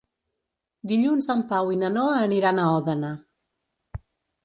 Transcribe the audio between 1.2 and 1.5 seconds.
en